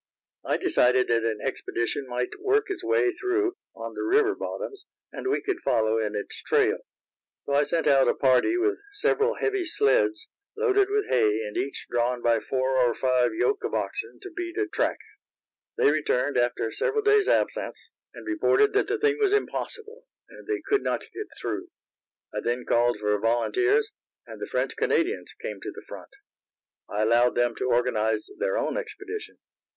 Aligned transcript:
I 0.43 0.57
decided 0.57 1.07
that 1.09 1.23
an 1.23 1.41
expedition 1.41 2.07
might 2.07 2.29
work 2.39 2.71
its 2.71 2.83
way 2.83 3.11
through 3.11 3.55
on 3.75 3.93
the 3.93 4.01
river 4.01 4.33
bottoms, 4.33 4.87
and 5.11 5.27
we 5.27 5.41
could 5.43 5.61
follow 5.61 5.99
in 5.99 6.15
its 6.15 6.41
trail. 6.41 6.79
So 7.45 7.53
I 7.53 7.61
sent 7.61 7.85
out 7.85 8.07
a 8.07 8.15
party 8.15 8.57
with 8.57 8.79
several 8.93 9.35
heavy 9.35 9.63
sleds, 9.63 10.27
loaded 10.57 10.89
with 10.89 11.07
hay, 11.07 11.45
and 11.45 11.55
each 11.55 11.85
drawn 11.91 12.23
by 12.23 12.39
four 12.39 12.77
or 12.79 12.95
five 12.95 13.35
yoke 13.35 13.63
of 13.63 13.75
oxen 13.75 14.17
to 14.23 14.31
beat 14.35 14.57
a 14.57 14.65
track. 14.65 14.97
They 15.77 15.91
returned 15.91 16.35
after 16.35 16.71
several 16.71 17.03
days' 17.03 17.27
absence, 17.27 17.91
and 18.11 18.25
reported 18.25 18.73
that 18.73 18.87
the 18.87 18.97
thing 18.97 19.19
was 19.19 19.31
impossible, 19.33 20.07
and 20.29 20.47
they 20.47 20.61
could 20.65 20.81
not 20.81 21.01
get 21.01 21.27
through. 21.39 21.67
I 22.33 22.39
then 22.39 22.65
called 22.65 22.97
for 22.99 23.15
volunteers, 23.19 23.91
and 24.25 24.41
the 24.41 24.47
French 24.49 24.75
Canadians 24.75 25.35
came 25.39 25.61
to 25.61 25.69
the 25.71 25.85
front. 25.87 26.09
I 26.89 27.03
allowed 27.03 27.35
them 27.35 27.53
to 27.57 27.65
organize 27.69 28.29
their 28.39 28.57
own 28.57 28.77
expedition. 28.77 29.37